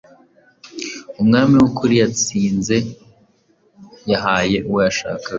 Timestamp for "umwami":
1.21-1.53